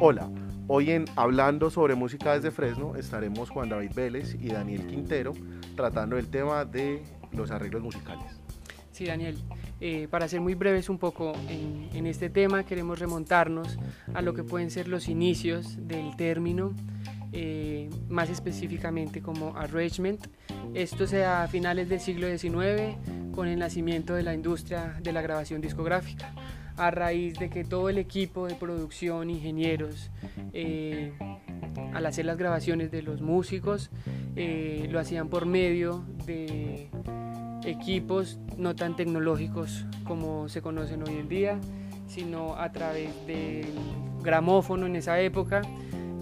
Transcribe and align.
Hola, 0.00 0.28
hoy 0.66 0.90
en 0.90 1.04
Hablando 1.14 1.70
sobre 1.70 1.94
música 1.94 2.34
desde 2.34 2.50
Fresno 2.50 2.96
estaremos 2.96 3.48
Juan 3.48 3.68
David 3.68 3.92
Vélez 3.94 4.36
y 4.40 4.48
Daniel 4.48 4.86
Quintero 4.88 5.32
tratando 5.76 6.18
el 6.18 6.28
tema 6.28 6.64
de 6.64 7.04
los 7.32 7.52
arreglos 7.52 7.80
musicales. 7.80 8.40
Sí, 8.90 9.06
Daniel, 9.06 9.38
eh, 9.80 10.08
para 10.10 10.26
ser 10.26 10.40
muy 10.40 10.54
breves 10.54 10.88
un 10.88 10.98
poco 10.98 11.32
en, 11.48 12.06
este 12.06 12.28
tema, 12.28 12.64
queremos 12.64 12.98
remontarnos 12.98 13.78
a 14.14 14.20
lo 14.20 14.34
que 14.34 14.42
pueden 14.42 14.70
ser 14.70 14.88
los 14.88 15.08
inicios 15.08 15.76
del 15.86 16.16
término, 16.16 16.72
eh, 17.32 17.88
más 18.08 18.30
específicamente 18.30 19.22
como 19.22 19.56
arrangement. 19.56 20.26
Esto 20.74 21.06
sea 21.06 21.44
a 21.44 21.48
finales 21.48 21.88
del 21.88 22.00
siglo 22.00 22.26
XIX, 22.28 22.96
con 23.32 23.48
el 23.48 23.58
nacimiento 23.58 24.14
de 24.14 24.22
la 24.22 24.34
industria 24.34 24.96
de 25.02 25.12
la 25.12 25.22
grabación 25.22 25.60
discográfica, 25.60 26.32
a 26.76 26.90
raíz 26.90 27.38
de 27.38 27.50
que 27.50 27.64
todo 27.64 27.88
el 27.88 27.98
equipo 27.98 28.46
de 28.46 28.54
producción, 28.54 29.30
ingenieros, 29.30 30.10
eh, 30.52 31.12
al 31.92 32.06
hacer 32.06 32.24
las 32.24 32.36
grabaciones 32.36 32.90
de 32.90 33.02
los 33.02 33.20
músicos, 33.20 33.90
lo 34.36 34.98
hacían 34.98 35.28
por 35.28 35.46
medio 35.46 36.04
de 36.26 36.88
equipos 37.64 38.38
no 38.56 38.74
tan 38.74 38.96
tecnológicos 38.96 39.86
como 40.04 40.48
se 40.48 40.62
conocen 40.62 41.02
hoy 41.06 41.16
en 41.16 41.28
día, 41.28 41.58
sino 42.06 42.56
a 42.56 42.70
través 42.72 43.10
del 43.26 43.66
gramófono 44.22 44.86
en 44.86 44.96
esa 44.96 45.20
época. 45.20 45.62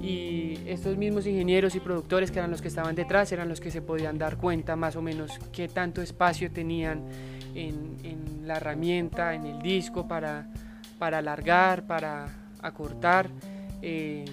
Y 0.02 0.59
estos 0.66 0.96
mismos 0.96 1.27
ingenieros 1.27 1.77
y 1.77 1.80
productores 1.80 2.32
que 2.32 2.41
eran 2.41 2.51
los 2.51 2.60
que 2.60 2.69
estaban 2.69 2.96
detrás 2.96 3.30
eran 3.30 3.48
los 3.48 3.60
que 3.60 3.71
se 3.71 3.82
podían 3.82 4.19
dar 4.19 4.37
cuenta 4.37 4.74
más 4.74 4.96
o 4.96 5.02
menos 5.02 5.38
qué 5.52 5.69
tanto 5.69 6.02
espacio 6.02 6.51
tenían 6.51 7.05
en, 7.55 8.47
la 8.47 8.56
herramienta, 8.56 9.34
en 9.34 9.47
el 9.47 9.62
disco 9.62 10.09
para, 10.09 10.48
para 10.98 11.19
alargar, 11.19 11.87
para 11.87 12.26
acortar. 12.60 13.29
Eh, 13.80 14.24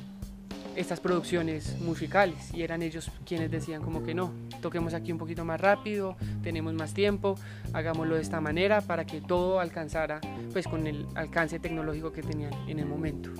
estas 0.75 0.99
producciones 1.01 1.77
musicales 1.81 2.53
y 2.53 2.61
eran 2.61 2.81
ellos 2.81 3.11
quienes 3.25 3.51
decían 3.51 3.81
como 3.81 4.01
que 4.03 4.13
no, 4.13 4.31
toquemos 4.61 4.93
aquí 4.93 5.11
un 5.11 5.17
poquito 5.17 5.43
más 5.43 5.59
rápido, 5.59 6.15
tenemos 6.41 6.73
más 6.73 6.93
tiempo, 6.93 7.35
hagámoslo 7.73 8.15
de 8.15 8.21
esta 8.21 8.39
manera 8.39 8.79
para 8.79 9.05
que 9.05 9.19
todo 9.19 9.59
alcanzara 9.59 10.21
pues 10.53 10.67
con 10.67 10.87
el 10.87 11.05
alcance 11.15 11.59
tecnológico 11.59 12.13
que 12.13 12.21
tenían 12.21 12.53
en 12.67 12.79
el 12.79 12.85
momento. 12.85 13.31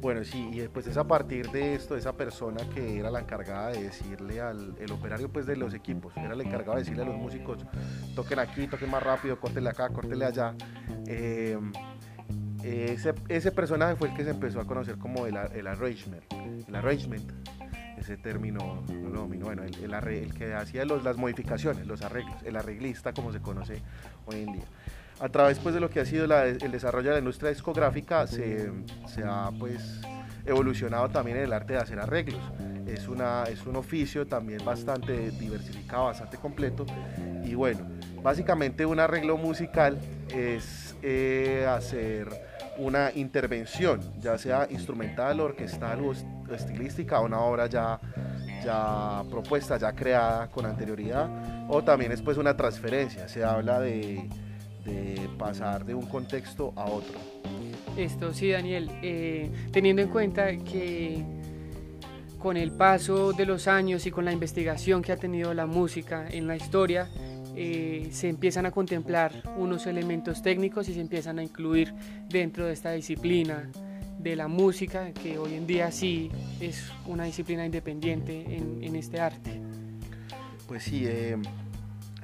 Bueno, 0.00 0.24
sí, 0.24 0.48
y 0.50 0.60
después 0.60 0.86
es 0.86 0.96
a 0.96 1.06
partir 1.06 1.50
de 1.50 1.74
esto, 1.74 1.94
esa 1.94 2.16
persona 2.16 2.62
que 2.74 2.98
era 2.98 3.10
la 3.10 3.20
encargada 3.20 3.68
de 3.68 3.82
decirle 3.82 4.40
al 4.40 4.74
el 4.78 4.90
operario 4.92 5.28
pues 5.28 5.44
de 5.44 5.56
los 5.56 5.74
equipos, 5.74 6.16
era 6.16 6.32
el 6.32 6.40
encargado 6.40 6.72
de 6.74 6.80
decirle 6.80 7.02
a 7.02 7.04
los 7.04 7.16
músicos, 7.16 7.58
toquen 8.14 8.38
aquí, 8.38 8.66
toquen 8.66 8.90
más 8.90 9.02
rápido, 9.02 9.38
córtele 9.38 9.68
acá, 9.68 9.90
córtele 9.90 10.24
allá. 10.24 10.54
Eh, 11.06 11.58
ese, 12.64 13.14
ese, 13.28 13.52
personaje 13.52 13.96
fue 13.96 14.08
el 14.08 14.14
que 14.14 14.24
se 14.24 14.30
empezó 14.30 14.60
a 14.60 14.66
conocer 14.66 14.96
como 14.96 15.26
el, 15.26 15.36
el 15.36 15.66
arrangement, 15.66 16.24
el 16.66 16.74
arrangement, 16.74 17.30
ese 17.98 18.16
término 18.16 18.82
no 18.88 19.26
bueno, 19.26 19.62
el, 19.64 19.74
el, 19.84 19.92
el, 19.92 20.34
que 20.34 20.54
hacía 20.54 20.86
los, 20.86 21.04
las 21.04 21.18
modificaciones, 21.18 21.86
los 21.86 22.00
arreglos, 22.02 22.42
el 22.42 22.56
arreglista 22.56 23.12
como 23.12 23.32
se 23.32 23.40
conoce 23.40 23.82
hoy 24.24 24.42
en 24.42 24.52
día. 24.52 24.64
A 25.20 25.28
través 25.28 25.58
pues, 25.58 25.74
de 25.74 25.80
lo 25.80 25.90
que 25.90 26.00
ha 26.00 26.06
sido 26.06 26.24
el 26.24 26.72
desarrollo 26.72 27.08
de 27.08 27.14
la 27.16 27.18
industria 27.18 27.50
discográfica 27.50 28.26
se, 28.26 28.70
se, 29.06 29.22
ha 29.22 29.50
pues 29.58 30.00
evolucionado 30.46 31.10
también 31.10 31.36
el 31.36 31.52
arte 31.52 31.74
de 31.74 31.78
hacer 31.78 32.00
arreglos. 32.00 32.40
Es, 32.86 33.06
una, 33.06 33.44
es 33.44 33.66
un 33.66 33.76
oficio 33.76 34.26
también 34.26 34.64
bastante 34.64 35.30
diversificado, 35.32 36.06
bastante 36.06 36.38
completo 36.38 36.86
y 37.44 37.54
bueno, 37.54 37.80
básicamente 38.22 38.86
un 38.86 38.98
arreglo 38.98 39.36
musical 39.36 39.98
es 40.34 40.96
eh, 41.02 41.66
hacer 41.68 42.28
una 42.78 43.12
intervención, 43.14 44.00
ya 44.20 44.38
sea 44.38 44.66
instrumental, 44.70 45.38
orquestal 45.40 46.00
o 46.00 46.12
estilística, 46.54 47.20
una 47.20 47.40
obra 47.40 47.66
ya, 47.66 48.00
ya 48.64 49.22
propuesta, 49.30 49.76
ya 49.76 49.92
creada 49.92 50.48
con 50.48 50.64
anterioridad, 50.64 51.28
o 51.68 51.84
también 51.84 52.10
es 52.12 52.22
pues 52.22 52.38
una 52.38 52.56
transferencia, 52.56 53.28
se 53.28 53.44
habla 53.44 53.80
de, 53.80 54.26
de 54.84 55.28
pasar 55.38 55.84
de 55.84 55.94
un 55.94 56.06
contexto 56.06 56.72
a 56.76 56.84
otro. 56.84 57.14
Esto 57.96 58.32
sí, 58.32 58.50
Daniel, 58.50 58.90
eh, 59.02 59.50
teniendo 59.72 60.02
en 60.02 60.08
cuenta 60.08 60.56
que 60.56 61.24
con 62.38 62.56
el 62.56 62.72
paso 62.72 63.32
de 63.32 63.44
los 63.44 63.68
años 63.68 64.06
y 64.06 64.10
con 64.10 64.24
la 64.24 64.32
investigación 64.32 65.02
que 65.02 65.12
ha 65.12 65.16
tenido 65.16 65.52
la 65.52 65.66
música 65.66 66.26
en 66.30 66.46
la 66.46 66.56
historia, 66.56 67.08
eh, 67.54 68.08
se 68.12 68.28
empiezan 68.28 68.64
a 68.64 68.70
contemplar 68.70 69.42
unos 69.58 69.86
elementos 69.86 70.42
técnicos 70.42 70.88
y 70.88 70.94
se 70.94 71.00
empiezan 71.00 71.38
a 71.38 71.42
incluir 71.42 71.92
dentro 72.28 72.66
de 72.66 72.72
esta 72.72 72.92
disciplina 72.92 73.70
de 74.18 74.36
la 74.36 74.48
música, 74.48 75.12
que 75.12 75.38
hoy 75.38 75.54
en 75.54 75.66
día 75.66 75.90
sí 75.90 76.30
es 76.60 76.90
una 77.06 77.24
disciplina 77.24 77.64
independiente 77.64 78.56
en, 78.56 78.94
este 78.96 79.20
arte. 79.20 79.60
Pues 80.68 80.84
sí, 80.84 81.04
eh, 81.06 81.36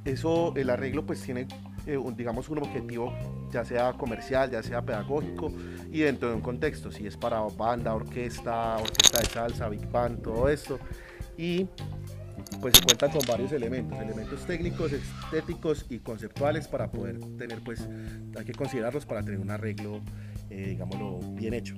eso, 0.05 0.55
el 0.57 0.71
arreglo 0.71 1.05
pues 1.07 1.23
tiene, 1.23 1.47
eh, 1.87 1.99
digamos, 2.17 2.49
un 2.49 2.59
objetivo 2.59 3.13
ya 3.51 3.65
sea 3.65 3.93
comercial, 3.93 4.51
ya 4.51 4.63
sea 4.63 4.83
pedagógico 4.83 5.53
y 5.91 6.01
dentro 6.01 6.29
de 6.29 6.35
un 6.35 6.41
contexto, 6.41 6.91
si 6.91 7.07
es 7.07 7.17
para 7.17 7.41
banda, 7.41 7.95
orquesta, 7.95 8.77
orquesta 8.77 9.21
de 9.21 9.25
salsa, 9.27 9.69
big 9.69 9.91
band, 9.91 10.23
todo 10.23 10.49
esto. 10.49 10.79
Y 11.39 11.67
pues 12.61 12.75
se 12.75 12.83
cuentan 12.83 13.11
con 13.11 13.21
varios 13.27 13.53
elementos, 13.53 13.99
elementos 13.99 14.47
técnicos, 14.47 14.93
estéticos 14.93 15.87
y 15.89 15.99
conceptuales 15.99 16.69
para 16.69 16.91
poder 16.91 17.19
tener, 17.39 17.61
pues 17.63 17.89
hay 18.37 18.45
que 18.45 18.53
considerarlos 18.53 19.07
para 19.07 19.23
tener 19.23 19.41
un 19.41 19.51
arreglo, 19.51 20.01
eh, 20.51 20.69
digámoslo, 20.71 21.21
bien 21.35 21.55
hecho. 21.55 21.77